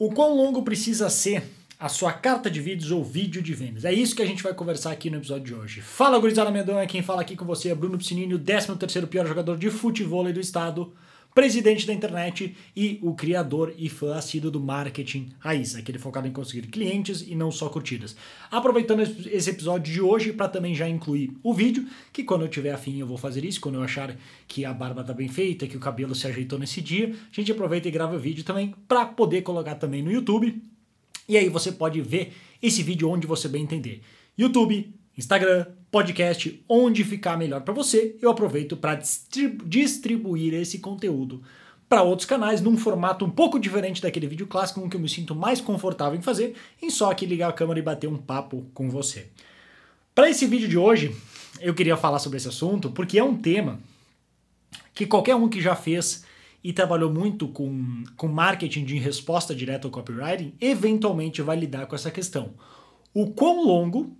[0.00, 1.42] O quão longo precisa ser
[1.78, 3.84] a sua carta de vídeos ou vídeo de vendas?
[3.84, 5.82] É isso que a gente vai conversar aqui no episódio de hoje.
[5.82, 9.58] Fala, gurizada medonha, quem fala aqui com você é Bruno Piscinini, o 13º pior jogador
[9.58, 10.90] de futebol do estado,
[11.34, 16.32] presidente da internet e o criador e fã assíduo do marketing raiz, aquele focado em
[16.32, 18.16] conseguir clientes e não só curtidas.
[18.50, 22.72] Aproveitando esse episódio de hoje para também já incluir o vídeo, que quando eu tiver
[22.72, 24.16] afim eu vou fazer isso, quando eu achar
[24.48, 27.52] que a barba tá bem feita, que o cabelo se ajeitou nesse dia, a gente
[27.52, 30.60] aproveita e grava o vídeo também para poder colocar também no YouTube.
[31.28, 34.02] E aí você pode ver esse vídeo onde você bem entender.
[34.36, 39.00] YouTube, Instagram, podcast, onde ficar melhor para você, eu aproveito para
[39.64, 41.42] distribuir esse conteúdo
[41.88, 45.34] para outros canais num formato um pouco diferente daquele vídeo clássico, que eu me sinto
[45.34, 48.88] mais confortável em fazer, em só aqui ligar a câmera e bater um papo com
[48.88, 49.28] você.
[50.14, 51.16] Para esse vídeo de hoje,
[51.60, 53.80] eu queria falar sobre esse assunto porque é um tema
[54.94, 56.24] que qualquer um que já fez
[56.62, 61.96] e trabalhou muito com, com marketing de resposta direta ao copywriting, eventualmente vai lidar com
[61.96, 62.50] essa questão.
[63.12, 64.16] O quão longo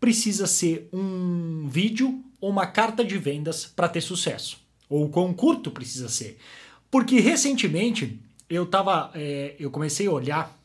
[0.00, 4.58] precisa ser um vídeo ou uma carta de vendas para ter sucesso?
[4.88, 6.38] Ou o quão curto precisa ser?
[6.90, 8.18] Porque recentemente
[8.48, 9.10] eu tava.
[9.14, 10.58] É, eu comecei a olhar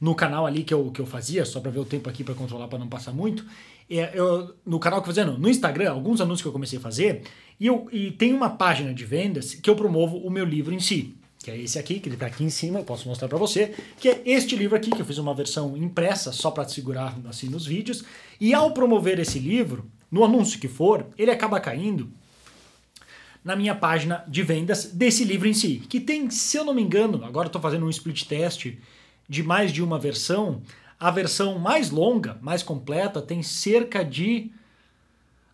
[0.00, 2.34] no canal ali que eu, que eu fazia, só para ver o tempo aqui para
[2.34, 3.44] controlar para não passar muito.
[3.88, 6.78] É, eu, no canal que eu fazia, não, no Instagram, alguns anúncios que eu comecei
[6.78, 7.22] a fazer,
[7.60, 10.80] e, eu, e tem uma página de vendas que eu promovo o meu livro em
[10.80, 13.36] si que é esse aqui, que ele está aqui em cima, eu posso mostrar para
[13.36, 17.14] você, que é este livro aqui, que eu fiz uma versão impressa só para segurar
[17.28, 18.02] assim nos vídeos.
[18.40, 22.10] E ao promover esse livro, no anúncio que for, ele acaba caindo
[23.44, 26.80] na minha página de vendas desse livro em si, que tem, se eu não me
[26.80, 28.72] engano, agora estou fazendo um split test
[29.28, 30.62] de mais de uma versão.
[30.98, 34.50] A versão mais longa, mais completa, tem cerca de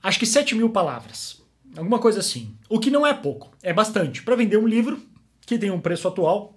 [0.00, 1.42] acho que 7 mil palavras.
[1.76, 2.54] Alguma coisa assim.
[2.68, 4.22] O que não é pouco, é bastante.
[4.22, 5.09] Para vender um livro,
[5.46, 6.54] que tem um preço atual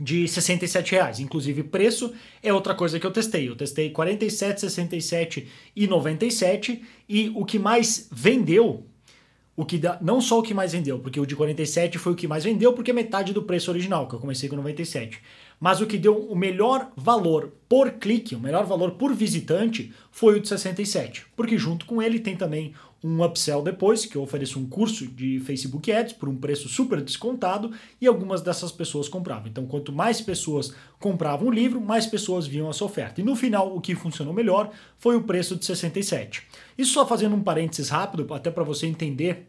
[0.00, 1.20] de 67 reais.
[1.20, 2.12] Inclusive, preço
[2.42, 3.48] é outra coisa que eu testei.
[3.48, 8.86] Eu testei 47, 67 e 97 e o que mais vendeu,
[9.56, 12.16] o que dá, não só o que mais vendeu, porque o de 47 foi o
[12.16, 15.20] que mais vendeu, porque é metade do preço original, que eu comecei com 97.
[15.58, 20.36] Mas o que deu o melhor valor por clique, o melhor valor por visitante, foi
[20.36, 24.58] o de 67, porque junto com ele tem também um upsell depois, que eu ofereço
[24.58, 27.70] um curso de Facebook Ads por um preço super descontado
[28.00, 29.48] e algumas dessas pessoas compravam.
[29.48, 33.20] Então, quanto mais pessoas compravam o livro, mais pessoas viam essa oferta.
[33.20, 36.42] E no final, o que funcionou melhor foi o preço de 67.
[36.76, 39.48] Isso só fazendo um parênteses rápido, até para você entender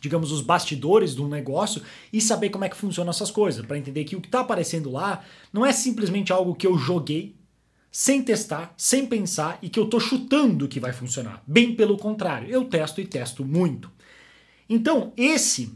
[0.00, 1.80] digamos, os bastidores de um negócio
[2.12, 4.90] e saber como é que funcionam essas coisas, para entender que o que está aparecendo
[4.90, 7.34] lá não é simplesmente algo que eu joguei
[7.94, 11.40] sem testar, sem pensar e que eu estou chutando que vai funcionar.
[11.46, 13.88] Bem pelo contrário, eu testo e testo muito.
[14.68, 15.72] Então, esse,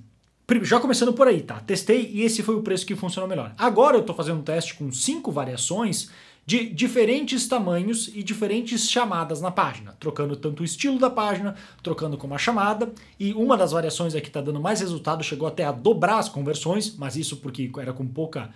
[0.63, 1.61] já começando por aí, tá?
[1.61, 3.55] Testei e esse foi o preço que funcionou melhor.
[3.57, 6.11] Agora eu estou fazendo um teste com cinco variações
[6.45, 11.55] de diferentes tamanhos e diferentes chamadas na página, trocando tanto o estilo da página,
[11.85, 15.47] trocando como a chamada, e uma das variações é que está dando mais resultado, chegou
[15.47, 18.51] até a dobrar as conversões, mas isso porque era com pouca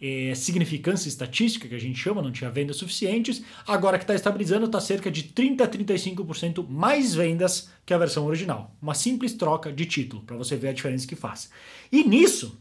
[0.00, 3.42] é, significância estatística, que a gente chama, não tinha vendas suficientes.
[3.66, 8.26] Agora que está estabilizando, está cerca de 30 a 35% mais vendas que a versão
[8.26, 8.74] original.
[8.80, 11.50] Uma simples troca de título, para você ver a diferença que faz.
[11.90, 12.58] E nisso,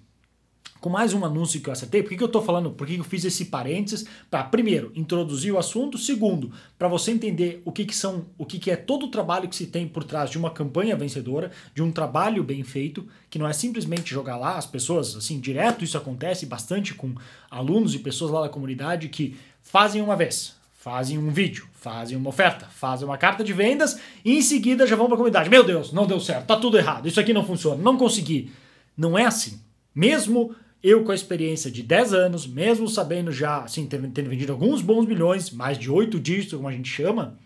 [0.79, 2.01] com mais um anúncio que eu acertei.
[2.01, 2.71] Por que, que eu estou falando?
[2.71, 4.07] Por que, que eu fiz esse parênteses?
[4.29, 5.97] Para, primeiro, introduzir o assunto.
[5.97, 9.49] Segundo, para você entender o que, que são, o que, que é todo o trabalho
[9.49, 13.39] que se tem por trás de uma campanha vencedora, de um trabalho bem feito, que
[13.39, 17.13] não é simplesmente jogar lá as pessoas, assim, direto isso acontece bastante com
[17.49, 22.29] alunos e pessoas lá da comunidade que fazem uma vez, fazem um vídeo, fazem uma
[22.29, 25.49] oferta, fazem uma carta de vendas e em seguida já vão para a comunidade.
[25.49, 28.51] Meu Deus, não deu certo, tá tudo errado, isso aqui não funciona, não consegui.
[28.97, 29.59] Não é assim.
[29.93, 34.81] Mesmo eu, com a experiência de 10 anos, mesmo sabendo já, assim, tendo, vendido alguns
[34.81, 37.37] bons milhões, mais de 8 dígitos, como a gente chama,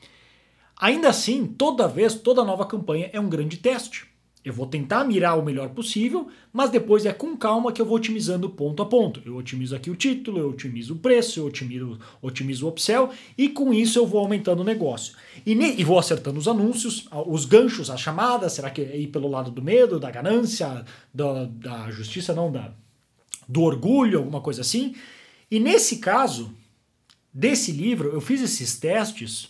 [0.78, 4.12] ainda assim, toda vez, toda nova campanha é um grande teste.
[4.44, 7.98] Eu vou tentar mirar o melhor possível, mas depois é com calma que eu vou
[7.98, 9.22] otimizando ponto a ponto.
[9.24, 13.50] Eu otimizo aqui o título, eu otimizo o preço, eu otimizo, otimizo o upsell e
[13.50, 15.14] com isso eu vou aumentando o negócio.
[15.46, 18.54] E, ne, e vou acertando os anúncios, os ganchos, as chamadas.
[18.54, 20.84] Será que é ir pelo lado do medo, da ganância,
[21.14, 22.74] da, da justiça, não, da,
[23.48, 24.96] do orgulho, alguma coisa assim.
[25.50, 26.54] E nesse caso,
[27.34, 29.50] desse livro, eu fiz esses testes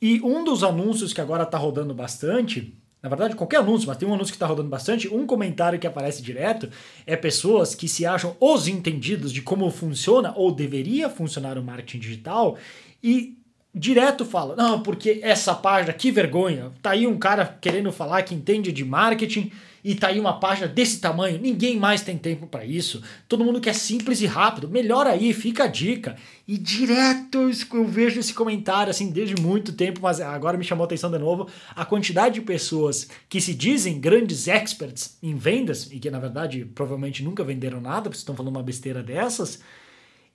[0.00, 4.08] e um dos anúncios que agora está rodando bastante, na verdade qualquer anúncio, mas tem
[4.08, 6.68] um anúncio que está rodando bastante, um comentário que aparece direto
[7.06, 12.00] é pessoas que se acham os entendidos de como funciona ou deveria funcionar o marketing
[12.00, 12.58] digital
[13.00, 13.38] e
[13.72, 18.34] direto fala, não, porque essa página, que vergonha, tá aí um cara querendo falar que
[18.34, 19.52] entende de marketing
[19.84, 23.02] e tá aí uma página desse tamanho, ninguém mais tem tempo para isso.
[23.28, 24.68] Todo mundo quer simples e rápido.
[24.68, 26.16] Melhor aí, fica a dica.
[26.46, 30.86] E direto eu vejo esse comentário assim desde muito tempo, mas agora me chamou a
[30.86, 35.98] atenção de novo a quantidade de pessoas que se dizem grandes experts em vendas e
[35.98, 39.60] que na verdade provavelmente nunca venderam nada, porque estão falando uma besteira dessas,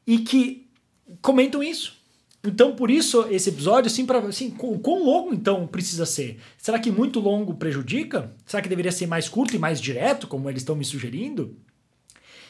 [0.05, 0.67] e que
[1.21, 1.96] comentam isso.
[2.47, 6.39] Então, por isso, esse episódio, assim, para assim, quão longo então precisa ser?
[6.57, 8.33] Será que muito longo prejudica?
[8.45, 11.57] Será que deveria ser mais curto e mais direto, como eles estão me sugerindo?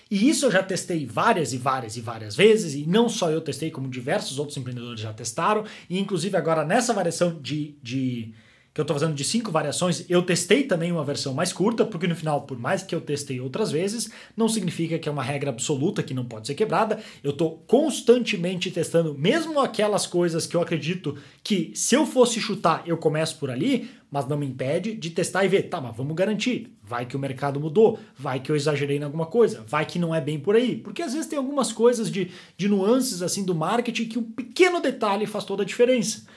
[0.10, 3.42] E isso eu já testei várias e várias e várias vezes, e não só eu
[3.42, 8.34] testei, como diversos outros empreendedores já testaram, e inclusive agora nessa variação de, de
[8.78, 12.06] que eu estou fazendo de cinco variações, eu testei também uma versão mais curta, porque
[12.06, 15.50] no final, por mais que eu testei outras vezes, não significa que é uma regra
[15.50, 17.00] absoluta que não pode ser quebrada.
[17.24, 22.84] Eu estou constantemente testando, mesmo aquelas coisas que eu acredito que se eu fosse chutar,
[22.86, 26.16] eu começo por ali, mas não me impede de testar e ver, tá, mas vamos
[26.16, 26.72] garantir.
[26.84, 30.14] Vai que o mercado mudou, vai que eu exagerei em alguma coisa, vai que não
[30.14, 30.76] é bem por aí.
[30.76, 34.80] Porque às vezes tem algumas coisas de, de nuances assim do marketing que um pequeno
[34.80, 36.28] detalhe faz toda a diferença.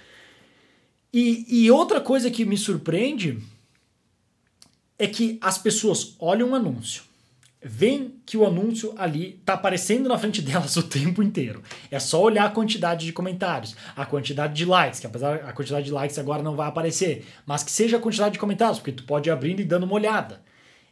[1.12, 3.42] E, e outra coisa que me surpreende
[4.98, 7.02] é que as pessoas olham um anúncio,
[7.62, 11.62] veem que o anúncio ali está aparecendo na frente delas o tempo inteiro.
[11.90, 15.86] É só olhar a quantidade de comentários, a quantidade de likes, que apesar a quantidade
[15.86, 19.04] de likes agora não vai aparecer, mas que seja a quantidade de comentários, porque tu
[19.04, 20.40] pode ir abrindo e dando uma olhada.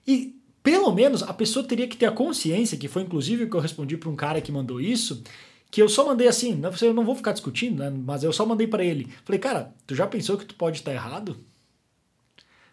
[0.06, 3.56] E pelo menos a pessoa teria que ter a consciência, que foi inclusive o que
[3.56, 5.22] eu respondi para um cara que mandou isso,
[5.70, 8.46] que eu só mandei assim, né, eu não vou ficar discutindo, né, mas eu só
[8.46, 9.08] mandei para ele.
[9.24, 11.36] Falei, cara, tu já pensou que tu pode estar errado?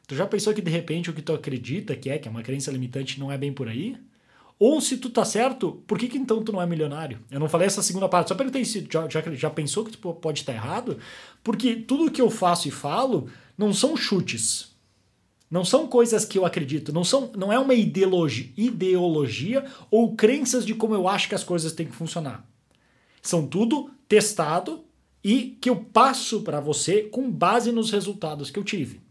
[0.07, 2.43] Tu já pensou que de repente o que tu acredita que é, que é uma
[2.43, 3.97] crença limitante, não é bem por aí?
[4.57, 7.19] Ou se tu tá certo, por que, que então tu não é milionário?
[7.29, 10.13] Eu não falei essa segunda parte, só perguntei se já, já, já pensou que tu
[10.13, 10.97] pode estar errado,
[11.43, 14.73] porque tudo que eu faço e falo não são chutes.
[15.51, 20.65] Não são coisas que eu acredito, não são, não é uma ideologia, ideologia ou crenças
[20.65, 22.43] de como eu acho que as coisas têm que funcionar.
[23.27, 24.83] São tudo testado
[25.23, 29.05] e que eu passo para você com base nos resultados que eu tive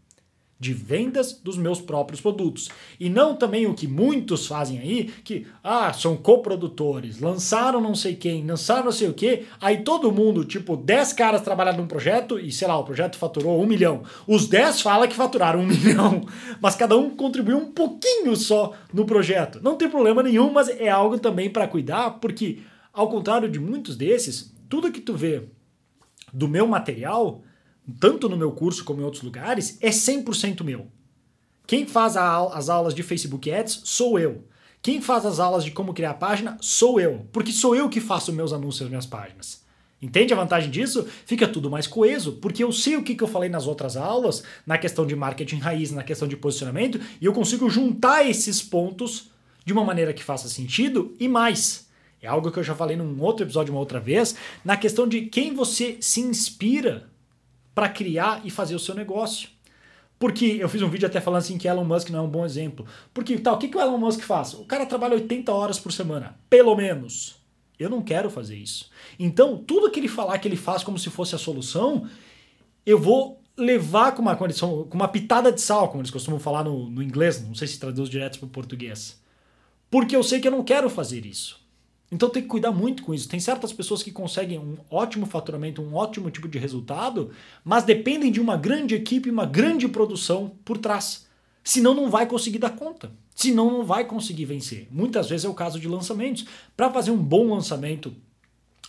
[0.57, 2.69] de vendas dos meus próprios produtos.
[2.99, 8.15] E não também o que muitos fazem aí, que ah, são coprodutores, lançaram não sei
[8.15, 12.39] quem, lançaram não sei o que, aí todo mundo, tipo, 10 caras trabalharam num projeto
[12.39, 14.03] e, sei lá, o projeto faturou um milhão.
[14.25, 16.25] Os 10 falam que faturaram um milhão,
[16.61, 19.59] mas cada um contribuiu um pouquinho só no projeto.
[19.61, 22.59] Não tem problema nenhum, mas é algo também para cuidar, porque
[22.95, 25.43] ao contrário de muitos desses, tudo que tu vê
[26.33, 27.43] do meu material,
[27.99, 30.87] tanto no meu curso como em outros lugares, é 100% meu.
[31.67, 34.43] Quem faz as aulas de Facebook Ads sou eu.
[34.81, 38.31] Quem faz as aulas de como criar página sou eu, porque sou eu que faço
[38.31, 39.63] meus anúncios minhas páginas.
[40.01, 41.07] Entende a vantagem disso?
[41.25, 44.43] Fica tudo mais coeso, porque eu sei o que, que eu falei nas outras aulas,
[44.65, 49.31] na questão de marketing raiz, na questão de posicionamento, e eu consigo juntar esses pontos
[49.65, 51.84] de uma maneira que faça sentido e mais.
[52.25, 55.21] É algo que eu já falei num outro episódio uma outra vez, na questão de
[55.27, 57.07] quem você se inspira
[57.75, 59.49] para criar e fazer o seu negócio.
[60.17, 62.43] Porque eu fiz um vídeo até falando assim que Elon Musk não é um bom
[62.45, 62.85] exemplo.
[63.13, 64.53] Porque tal, o que, que o Elon Musk faz?
[64.55, 67.35] O cara trabalha 80 horas por semana, pelo menos.
[67.77, 68.89] Eu não quero fazer isso.
[69.19, 72.07] Então, tudo que ele falar que ele faz como se fosse a solução,
[72.85, 76.63] eu vou levar com uma condição, com uma pitada de sal, como eles costumam falar
[76.63, 79.21] no, no inglês, não sei se traduz direto para o português.
[79.91, 81.64] Porque eu sei que eu não quero fazer isso.
[82.15, 83.27] Então tem que cuidar muito com isso.
[83.27, 87.31] Tem certas pessoas que conseguem um ótimo faturamento, um ótimo tipo de resultado,
[87.61, 91.27] mas dependem de uma grande equipe, uma grande produção por trás.
[91.61, 93.11] Senão não vai conseguir dar conta.
[93.35, 94.87] Senão não vai conseguir vencer.
[94.89, 96.45] Muitas vezes é o caso de lançamentos.
[96.77, 98.15] Para fazer um bom lançamento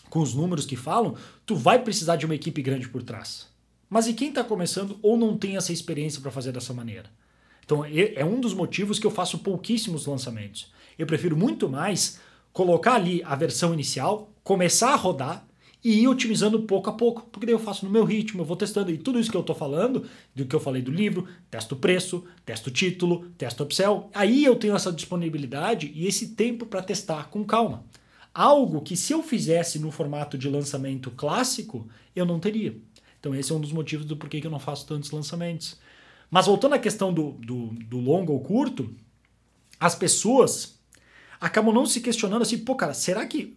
[0.09, 3.49] com os números que falam, tu vai precisar de uma equipe grande por trás.
[3.91, 7.11] Mas e quem está começando ou não tem essa experiência para fazer dessa maneira?
[7.65, 10.71] Então é um dos motivos que eu faço pouquíssimos lançamentos.
[10.97, 12.21] Eu prefiro muito mais
[12.57, 15.47] colocar ali a versão inicial, começar a rodar
[15.85, 18.57] e ir otimizando pouco a pouco, porque daí eu faço no meu ritmo, eu vou
[18.57, 21.77] testando e tudo isso que eu estou falando, do que eu falei do livro, testo
[21.77, 27.29] preço, testo título, testo upsell, aí eu tenho essa disponibilidade e esse tempo para testar
[27.29, 27.85] com calma.
[28.33, 32.75] Algo que se eu fizesse no formato de lançamento clássico, eu não teria.
[33.21, 35.77] Então esse é um dos motivos do porquê que eu não faço tantos lançamentos.
[36.31, 38.91] Mas voltando à questão do, do, do longo ou curto,
[39.79, 40.76] as pessoas
[41.41, 43.57] acabam não se questionando assim, pô, cara, será que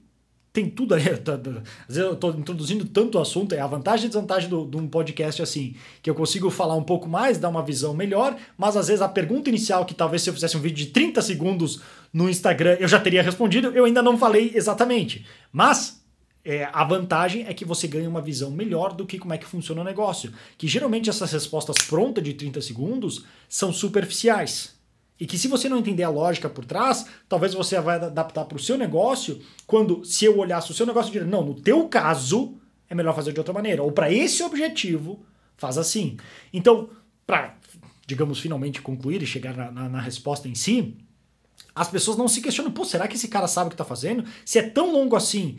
[0.51, 1.03] tem tudo aí?
[1.87, 5.41] Às vezes eu estou introduzindo tanto assunto, é a vantagem e desvantagem de um podcast
[5.41, 9.01] assim, que eu consigo falar um pouco mais, dar uma visão melhor, mas às vezes
[9.01, 11.81] a pergunta inicial, que talvez se eu fizesse um vídeo de 30 segundos
[12.11, 15.25] no Instagram eu já teria respondido, eu ainda não falei exatamente.
[15.51, 15.99] Mas
[16.43, 19.45] é, a vantagem é que você ganha uma visão melhor do que como é que
[19.45, 20.33] funciona o negócio.
[20.57, 24.78] Que geralmente essas respostas prontas de 30 segundos são superficiais.
[25.19, 28.55] E que se você não entender a lógica por trás, talvez você vai adaptar para
[28.55, 31.89] o seu negócio, quando se eu olhasse o seu negócio e dizer, não, no teu
[31.89, 32.57] caso
[32.89, 33.83] é melhor fazer de outra maneira.
[33.83, 35.25] Ou para esse objetivo,
[35.57, 36.15] faz assim.
[36.53, 36.89] Então,
[37.27, 37.57] para,
[38.07, 40.95] digamos, finalmente concluir e chegar na, na, na resposta em si,
[41.75, 44.23] as pessoas não se questionam, pô, será que esse cara sabe o que está fazendo?
[44.45, 45.57] Se é tão longo assim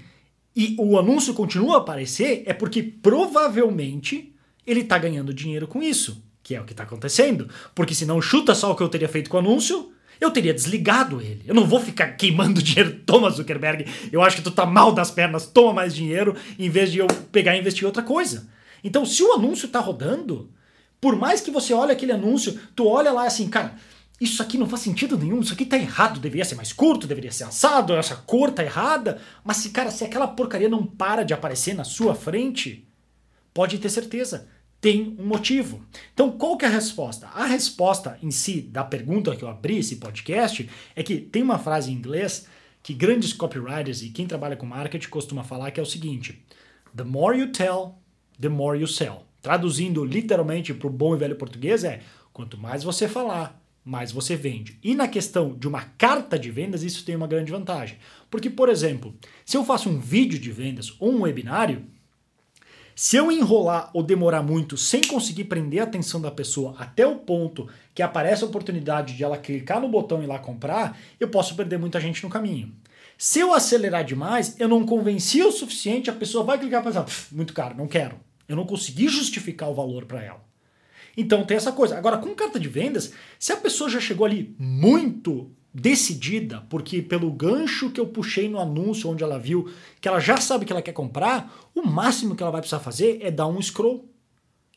[0.57, 4.35] e o anúncio continua a aparecer, é porque provavelmente
[4.67, 7.49] ele está ganhando dinheiro com isso que é o que está acontecendo.
[7.77, 10.53] Porque se não chuta só o que eu teria feito com o anúncio, eu teria
[10.53, 11.45] desligado ele.
[11.47, 12.99] Eu não vou ficar queimando dinheiro.
[13.07, 16.91] Toma, Zuckerberg, eu acho que tu tá mal das pernas, toma mais dinheiro, em vez
[16.91, 18.49] de eu pegar e investir em outra coisa.
[18.83, 20.51] Então, se o anúncio tá rodando,
[21.01, 23.77] por mais que você olhe aquele anúncio, tu olha lá assim, cara,
[24.21, 27.31] isso aqui não faz sentido nenhum, isso aqui tá errado, deveria ser mais curto, deveria
[27.31, 29.21] ser assado, essa cor tá errada.
[29.45, 32.89] Mas se, cara, se aquela porcaria não para de aparecer na sua frente,
[33.55, 34.49] pode ter certeza,
[34.81, 35.85] tem um motivo.
[36.15, 37.29] Então, qual que é a resposta?
[37.29, 41.59] A resposta em si da pergunta que eu abri esse podcast é que tem uma
[41.59, 42.47] frase em inglês
[42.83, 46.43] que grandes copywriters e quem trabalha com marketing costuma falar que é o seguinte:
[46.97, 47.97] The more you tell,
[48.41, 49.25] the more you sell.
[49.43, 52.01] Traduzindo literalmente para o bom e velho português é
[52.33, 54.79] quanto mais você falar, mais você vende.
[54.83, 57.99] E na questão de uma carta de vendas, isso tem uma grande vantagem.
[58.31, 61.87] Porque, por exemplo, se eu faço um vídeo de vendas ou um webinário,
[63.01, 67.17] se eu enrolar ou demorar muito sem conseguir prender a atenção da pessoa até o
[67.17, 71.27] ponto que aparece a oportunidade de ela clicar no botão e ir lá comprar, eu
[71.31, 72.71] posso perder muita gente no caminho.
[73.17, 77.07] Se eu acelerar demais, eu não convenci o suficiente, a pessoa vai clicar e pensar,
[77.33, 78.21] muito caro, não quero.
[78.47, 80.45] Eu não consegui justificar o valor para ela.
[81.17, 81.97] Então tem essa coisa.
[81.97, 87.31] Agora, com carta de vendas, se a pessoa já chegou ali muito decidida, porque pelo
[87.31, 90.83] gancho que eu puxei no anúncio onde ela viu que ela já sabe que ela
[90.83, 94.09] quer comprar, o máximo que ela vai precisar fazer é dar um scroll,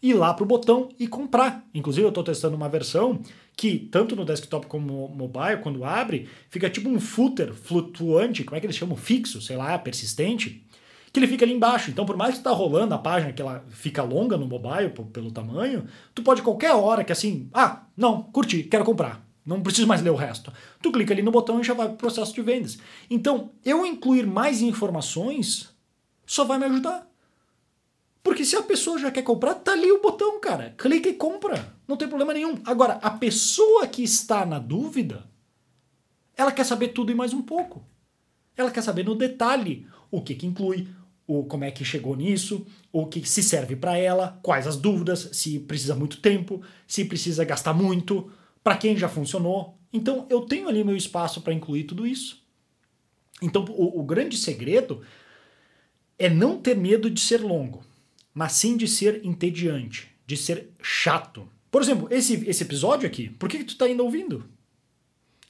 [0.02, 1.66] ir lá pro botão e comprar.
[1.74, 3.22] Inclusive eu estou testando uma versão
[3.56, 8.56] que tanto no desktop como no mobile, quando abre, fica tipo um footer flutuante, como
[8.56, 8.96] é que eles chamam?
[8.96, 10.64] Fixo, sei lá, persistente,
[11.12, 11.90] que ele fica ali embaixo.
[11.90, 15.32] Então, por mais que tá rolando a página que ela fica longa no mobile pelo
[15.32, 20.02] tamanho, tu pode qualquer hora que assim, ah, não, curti, quero comprar não preciso mais
[20.02, 20.52] ler o resto.
[20.82, 22.78] Tu clica ali no botão e já vai para o processo de vendas.
[23.10, 25.70] Então, eu incluir mais informações
[26.26, 27.08] só vai me ajudar.
[28.24, 30.74] Porque se a pessoa já quer comprar, tá ali o botão, cara.
[30.78, 31.76] Clica e compra.
[31.86, 32.58] Não tem problema nenhum.
[32.66, 35.30] Agora, a pessoa que está na dúvida,
[36.38, 37.86] ela quer saber tudo e mais um pouco.
[38.56, 40.88] Ela quer saber no detalhe o que, que inclui,
[41.28, 45.30] o como é que chegou nisso, o que se serve para ela, quais as dúvidas,
[45.34, 48.32] se precisa muito tempo, se precisa gastar muito
[48.64, 49.78] para quem já funcionou.
[49.92, 52.44] Então eu tenho ali meu espaço para incluir tudo isso.
[53.42, 55.02] Então o, o, grande segredo
[56.18, 57.84] é não ter medo de ser longo,
[58.34, 61.50] mas sim de ser entediante, de ser chato.
[61.70, 64.46] Por exemplo, esse, esse episódio aqui, por que, que tu está ainda ouvindo?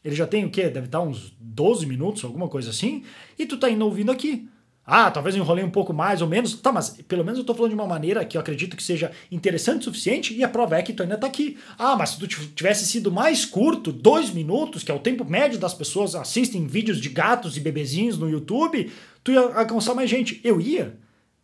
[0.03, 0.69] Ele já tem o quê?
[0.69, 3.03] Deve estar uns 12 minutos, alguma coisa assim,
[3.37, 4.49] e tu está ainda ouvindo aqui.
[4.85, 6.53] Ah, talvez eu enrolei um pouco mais ou menos.
[6.55, 9.11] Tá, mas pelo menos eu tô falando de uma maneira que eu acredito que seja
[9.31, 11.57] interessante o suficiente e a prova é que tu ainda tá aqui.
[11.77, 15.57] Ah, mas se tu tivesse sido mais curto, dois minutos, que é o tempo médio
[15.57, 18.91] das pessoas assistem vídeos de gatos e bebezinhos no YouTube,
[19.23, 20.41] tu ia alcançar mais gente.
[20.43, 20.97] Eu ia,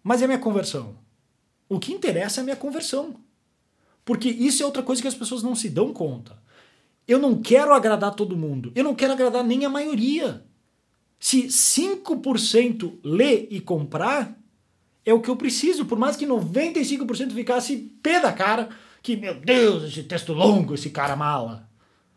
[0.04, 0.98] mas é a minha conversão.
[1.70, 3.16] O que interessa é a minha conversão.
[4.04, 6.38] Porque isso é outra coisa que as pessoas não se dão conta.
[7.08, 8.72] Eu não quero agradar todo mundo.
[8.76, 10.44] Eu não quero agradar nem a maioria.
[11.20, 14.40] Se 5% ler e comprar,
[15.06, 18.70] é o que eu preciso, por mais que 95% ficasse pé da cara,
[19.02, 21.70] que, meu Deus, esse texto longo, esse cara mala.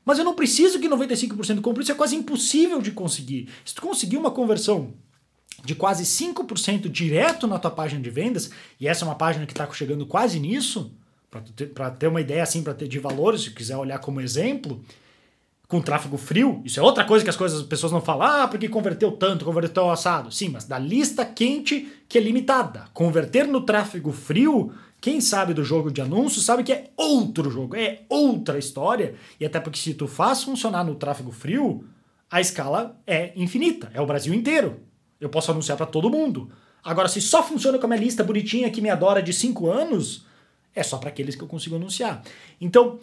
[0.04, 3.48] Mas eu não preciso que 95% compre, isso é quase impossível de conseguir.
[3.64, 4.94] Se tu conseguir uma conversão
[5.64, 9.52] de quase 5% direto na tua página de vendas, e essa é uma página que
[9.52, 10.92] está chegando quase nisso,
[11.30, 14.84] para ter, ter uma ideia assim, para ter de valores, se quiser olhar como exemplo,
[15.72, 18.46] com tráfego frio, isso é outra coisa que as coisas as pessoas não falam, ah,
[18.46, 20.30] porque converteu tanto, converteu assado.
[20.30, 22.84] Sim, mas da lista quente que é limitada.
[22.92, 27.74] Converter no tráfego frio, quem sabe do jogo de anúncios sabe que é outro jogo,
[27.74, 29.14] é outra história.
[29.40, 31.86] E até porque se tu faz funcionar no tráfego frio,
[32.30, 34.78] a escala é infinita, é o Brasil inteiro.
[35.18, 36.50] Eu posso anunciar para todo mundo.
[36.84, 40.26] Agora, se só funciona com a minha lista bonitinha que me adora de 5 anos,
[40.74, 42.22] é só para aqueles que eu consigo anunciar.
[42.60, 42.98] Então,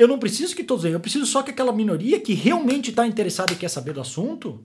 [0.00, 3.06] eu não preciso que todos leiam, eu preciso só que aquela minoria que realmente está
[3.06, 4.64] interessada e quer saber do assunto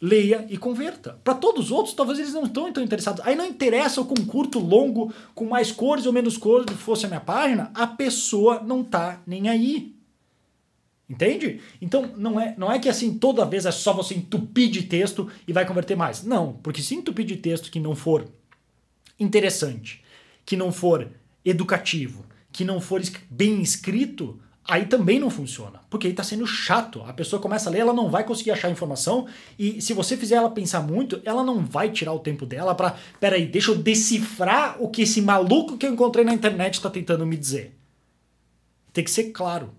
[0.00, 1.20] leia e converta.
[1.22, 3.24] Para todos os outros, talvez eles não estão tão interessados.
[3.24, 7.20] Aí não interessa com curto, longo, com mais cores ou menos cores fosse a minha
[7.20, 9.94] página, a pessoa não tá nem aí.
[11.08, 11.60] Entende?
[11.80, 15.30] Então não é, não é que assim toda vez é só você entupir de texto
[15.46, 16.24] e vai converter mais.
[16.24, 18.26] Não, porque se entupir de texto que não for
[19.20, 20.02] interessante,
[20.44, 21.08] que não for
[21.44, 27.02] educativo, que não for bem escrito, aí também não funciona, porque aí está sendo chato.
[27.02, 29.26] A pessoa começa a ler, ela não vai conseguir achar informação
[29.58, 32.96] e se você fizer ela pensar muito, ela não vai tirar o tempo dela para,
[33.18, 37.26] peraí, deixa eu decifrar o que esse maluco que eu encontrei na internet está tentando
[37.26, 37.76] me dizer.
[38.92, 39.72] Tem que ser claro,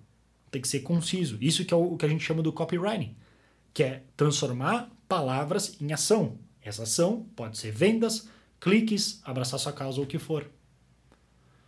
[0.52, 1.38] tem que ser conciso.
[1.40, 3.16] Isso que é o que a gente chama do copywriting,
[3.74, 6.38] que é transformar palavras em ação.
[6.62, 8.28] Essa ação pode ser vendas,
[8.60, 10.50] cliques, abraçar sua causa ou o que for.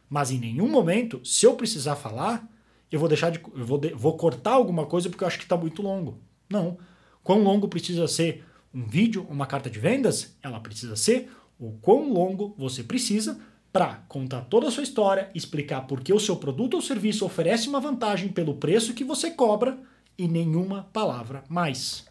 [0.09, 2.47] Mas em nenhum momento, se eu precisar falar,
[2.91, 3.39] eu vou deixar de.
[3.39, 6.19] Eu vou, de, vou cortar alguma coisa porque eu acho que está muito longo.
[6.49, 6.77] Não.
[7.23, 8.43] Quão longo precisa ser
[8.73, 10.35] um vídeo, uma carta de vendas?
[10.43, 13.39] Ela precisa ser o quão longo você precisa
[13.71, 17.67] para contar toda a sua história, explicar por que o seu produto ou serviço oferece
[17.67, 19.77] uma vantagem pelo preço que você cobra
[20.17, 22.05] e nenhuma palavra mais.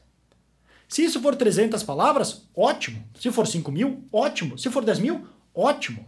[0.87, 3.03] Se isso for 300 palavras, ótimo.
[3.19, 4.59] Se for 5 mil, ótimo.
[4.59, 6.05] Se for 10 mil, ótimo.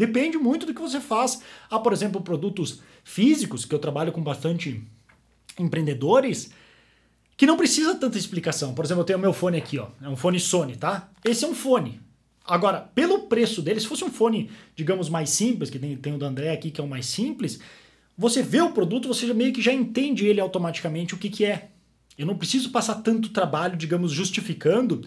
[0.00, 1.42] Depende muito do que você faz.
[1.68, 4.82] Há, por exemplo, produtos físicos, que eu trabalho com bastante
[5.58, 6.50] empreendedores,
[7.36, 8.72] que não precisa tanta explicação.
[8.72, 9.88] Por exemplo, eu tenho meu fone aqui, ó.
[10.02, 11.10] É um fone Sony, tá?
[11.22, 12.00] Esse é um fone.
[12.46, 16.18] Agora, pelo preço dele, se fosse um fone, digamos, mais simples, que tem, tem o
[16.18, 17.60] da André aqui, que é o mais simples,
[18.16, 21.68] você vê o produto, você meio que já entende ele automaticamente o que, que é.
[22.16, 25.02] Eu não preciso passar tanto trabalho, digamos, justificando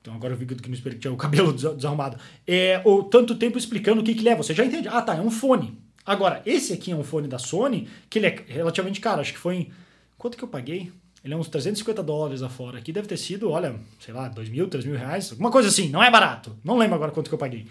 [0.00, 2.18] então agora eu vi que no espelho tinha o cabelo desarrumado.
[2.46, 4.36] É, ou tanto tempo explicando o que, que ele é.
[4.36, 4.88] Você já entende.
[4.88, 5.78] Ah, tá, é um fone.
[6.04, 9.20] Agora, esse aqui é um fone da Sony, que ele é relativamente caro.
[9.20, 9.72] Acho que foi em...
[10.16, 10.90] Quanto que eu paguei?
[11.22, 12.78] Ele é uns 350 dólares afora.
[12.78, 15.30] Aqui deve ter sido, olha, sei lá, 2 mil, 3 mil reais.
[15.32, 15.90] Alguma coisa assim.
[15.90, 16.56] Não é barato.
[16.64, 17.66] Não lembro agora quanto que eu paguei.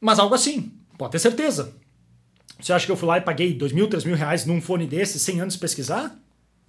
[0.00, 0.72] Mas algo assim.
[0.96, 1.74] Pode ter certeza.
[2.58, 4.86] Você acha que eu fui lá e paguei 2 mil, 3 mil reais num fone
[4.86, 6.18] desse sem antes pesquisar?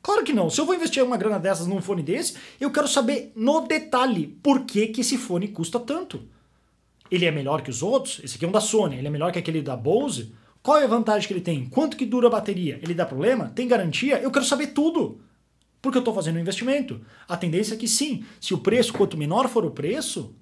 [0.07, 0.49] Claro que não.
[0.49, 4.27] Se eu vou investir uma grana dessas num fone desse, eu quero saber no detalhe
[4.41, 6.23] por que, que esse fone custa tanto.
[7.11, 8.21] Ele é melhor que os outros?
[8.23, 8.95] Esse aqui é um da Sony.
[8.95, 10.33] Ele é melhor que aquele da Bose?
[10.63, 11.65] Qual é a vantagem que ele tem?
[11.65, 12.79] Quanto que dura a bateria?
[12.81, 13.49] Ele dá problema?
[13.49, 14.17] Tem garantia?
[14.21, 15.19] Eu quero saber tudo.
[15.81, 17.01] Porque eu estou fazendo um investimento.
[17.27, 18.23] A tendência é que sim.
[18.39, 20.33] Se o preço, quanto menor for o preço,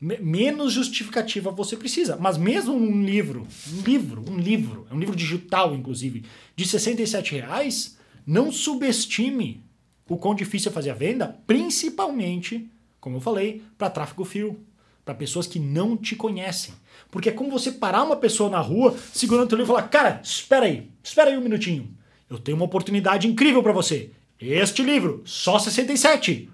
[0.00, 2.16] menos justificativa você precisa.
[2.18, 6.24] Mas mesmo um livro, um livro, um livro, é um livro digital, inclusive,
[6.56, 7.97] de 67 reais,
[8.28, 9.64] não subestime
[10.06, 14.60] o quão difícil é fazer a venda, principalmente, como eu falei, para tráfego frio,
[15.02, 16.74] para pessoas que não te conhecem.
[17.10, 19.88] Porque é como você parar uma pessoa na rua, segurando o teu livro e falar:
[19.88, 21.96] "Cara, espera aí, espera aí um minutinho.
[22.28, 24.10] Eu tenho uma oportunidade incrível para você.
[24.38, 26.50] Este livro, só 67.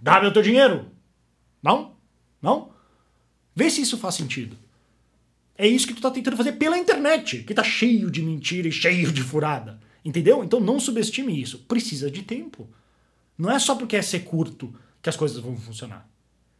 [0.00, 0.86] Dá meu teu dinheiro."
[1.60, 1.96] Não?
[2.40, 2.70] Não?
[3.52, 4.56] Vê se isso faz sentido.
[5.58, 8.72] É isso que tu tá tentando fazer pela internet, que tá cheio de mentira e
[8.72, 9.80] cheio de furada.
[10.06, 10.44] Entendeu?
[10.44, 11.58] Então não subestime isso.
[11.66, 12.68] Precisa de tempo.
[13.36, 16.08] Não é só porque é ser curto que as coisas vão funcionar.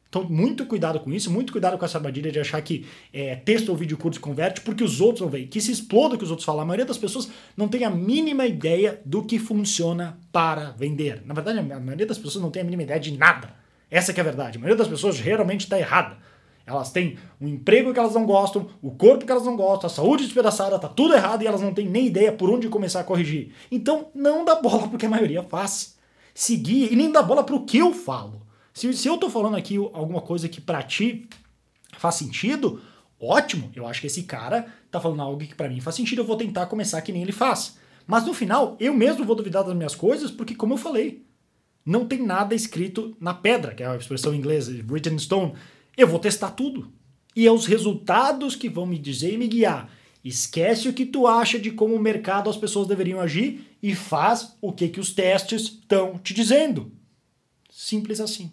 [0.08, 3.68] Então, muito cuidado com isso, muito cuidado com essa armadilha de achar que é, texto
[3.68, 5.46] ou vídeo curto converte porque os outros não veem.
[5.46, 6.62] Que se exploda o que os outros falam.
[6.62, 11.22] A maioria das pessoas não tem a mínima ideia do que funciona para vender.
[11.24, 13.54] Na verdade, a maioria das pessoas não tem a mínima ideia de nada.
[13.88, 14.58] Essa é a verdade.
[14.58, 16.18] A maioria das pessoas realmente está errada.
[16.66, 19.90] Elas têm um emprego que elas não gostam, o corpo que elas não gostam, a
[19.90, 23.04] saúde despedaçada, tá tudo errado e elas não têm nem ideia por onde começar a
[23.04, 23.52] corrigir.
[23.70, 25.96] Então, não dá bola porque a maioria faz.
[26.34, 28.42] Seguir e nem dá bola pro que eu falo.
[28.74, 31.28] Se, se eu tô falando aqui alguma coisa que para ti
[31.96, 32.82] faz sentido,
[33.20, 33.70] ótimo.
[33.74, 36.36] Eu acho que esse cara tá falando algo que para mim faz sentido, eu vou
[36.36, 37.78] tentar começar que nem ele faz.
[38.06, 41.24] Mas no final, eu mesmo vou duvidar das minhas coisas, porque como eu falei,
[41.84, 45.54] não tem nada escrito na pedra, que é a expressão em inglês, written stone.
[45.96, 46.92] Eu vou testar tudo.
[47.34, 49.90] E é os resultados que vão me dizer e me guiar.
[50.24, 54.56] Esquece o que tu acha de como o mercado as pessoas deveriam agir e faz
[54.60, 56.90] o que, que os testes estão te dizendo.
[57.70, 58.50] Simples assim.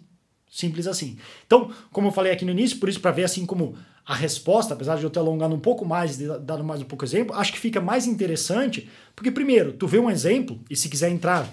[0.48, 1.18] Simples assim.
[1.46, 3.76] Então, como eu falei aqui no início, por isso para ver assim como
[4.06, 7.34] a resposta, apesar de eu ter alongado um pouco mais, dado mais um pouco exemplo,
[7.34, 11.52] acho que fica mais interessante, porque primeiro, tu vê um exemplo, e se quiser entrar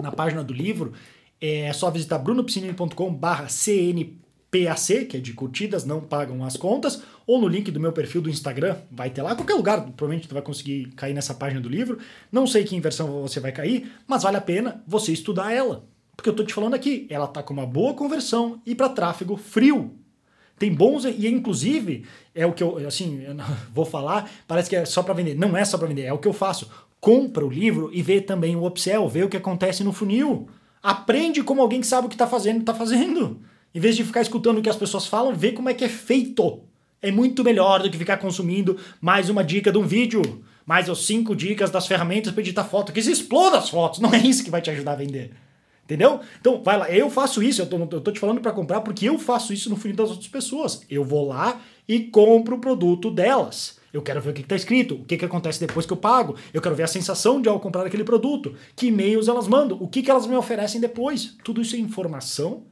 [0.00, 0.94] na página do livro,
[1.40, 4.23] é só visitar brunopsinini.com/cnp
[4.54, 8.22] PAC, que é de curtidas, não pagam as contas, ou no link do meu perfil
[8.22, 11.68] do Instagram, vai ter lá, qualquer lugar, provavelmente tu vai conseguir cair nessa página do
[11.68, 11.98] livro.
[12.30, 15.84] Não sei que versão você vai cair, mas vale a pena você estudar ela.
[16.16, 19.36] Porque eu tô te falando aqui, ela tá com uma boa conversão e para tráfego
[19.36, 19.98] frio.
[20.56, 23.34] Tem bons e inclusive é o que eu assim, eu
[23.74, 26.18] vou falar, parece que é só para vender, não é só para vender, é o
[26.18, 26.70] que eu faço.
[27.00, 30.48] Compra o livro e vê também o upsell, vê o que acontece no funil.
[30.82, 33.40] Aprende como alguém que sabe o que está fazendo, está fazendo.
[33.74, 35.88] Em vez de ficar escutando o que as pessoas falam, vê como é que é
[35.88, 36.60] feito.
[37.02, 40.22] É muito melhor do que ficar consumindo mais uma dica de um vídeo,
[40.64, 44.14] mais as cinco dicas das ferramentas para editar foto, que se exploda as fotos, não
[44.14, 45.32] é isso que vai te ajudar a vender.
[45.84, 46.20] Entendeu?
[46.40, 49.06] Então, vai lá, eu faço isso, eu tô, eu tô te falando para comprar porque
[49.06, 50.80] eu faço isso no funil das outras pessoas.
[50.88, 53.78] Eu vou lá e compro o produto delas.
[53.92, 56.36] Eu quero ver o que está escrito, o que, que acontece depois que eu pago.
[56.54, 59.88] Eu quero ver a sensação de ao comprar aquele produto, que e-mails elas mandam, o
[59.88, 61.36] que, que elas me oferecem depois.
[61.44, 62.62] Tudo isso é informação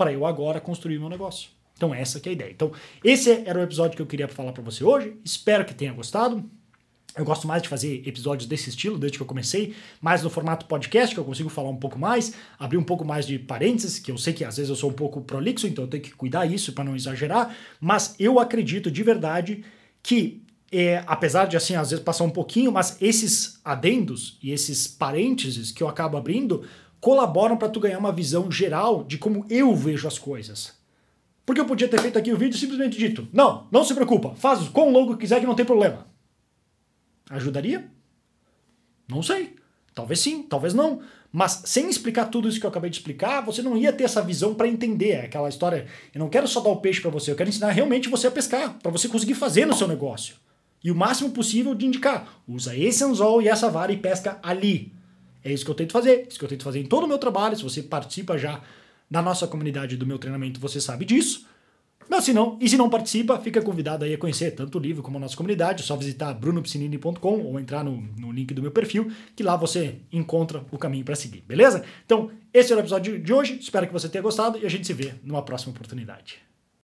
[0.00, 1.50] para eu agora construir meu negócio.
[1.76, 2.50] Então essa que é a ideia.
[2.50, 2.72] Então
[3.04, 5.14] esse era o episódio que eu queria falar para você hoje.
[5.22, 6.42] Espero que tenha gostado.
[7.14, 10.64] Eu gosto mais de fazer episódios desse estilo desde que eu comecei, mais no formato
[10.64, 14.10] podcast, que eu consigo falar um pouco mais, abrir um pouco mais de parênteses, que
[14.10, 16.46] eu sei que às vezes eu sou um pouco prolixo, então eu tenho que cuidar
[16.46, 19.64] isso para não exagerar, mas eu acredito de verdade
[20.02, 20.40] que,
[20.72, 25.72] é, apesar de assim, às vezes passar um pouquinho, mas esses adendos e esses parênteses
[25.72, 26.64] que eu acabo abrindo
[27.00, 30.78] colaboram para tu ganhar uma visão geral de como eu vejo as coisas.
[31.44, 34.68] Porque eu podia ter feito aqui o vídeo simplesmente dito: não, não se preocupa, faz
[34.68, 36.06] com logo quiser que não tem problema.
[37.28, 37.90] Ajudaria?
[39.08, 39.56] Não sei.
[39.94, 41.00] Talvez sim, talvez não.
[41.32, 44.22] Mas sem explicar tudo isso que eu acabei de explicar, você não ia ter essa
[44.22, 45.86] visão para entender aquela história.
[46.14, 48.30] Eu não quero só dar o peixe para você, eu quero ensinar realmente você a
[48.30, 50.36] pescar, para você conseguir fazer no seu negócio.
[50.82, 52.42] E o máximo possível de indicar.
[52.48, 54.92] Usa esse anzol e essa vara e pesca ali.
[55.44, 57.18] É isso que eu tento fazer, isso que eu tento fazer em todo o meu
[57.18, 57.56] trabalho.
[57.56, 58.60] Se você participa já
[59.10, 61.46] da nossa comunidade do meu treinamento, você sabe disso.
[62.08, 65.00] Mas se não, e se não participa, fica convidado aí a conhecer tanto o livro
[65.00, 65.82] como a nossa comunidade.
[65.82, 69.94] É só visitar brunopsinini.com ou entrar no, no link do meu perfil, que lá você
[70.12, 71.84] encontra o caminho para seguir, beleza?
[72.04, 73.58] Então, esse era o episódio de hoje.
[73.60, 76.49] Espero que você tenha gostado e a gente se vê numa próxima oportunidade.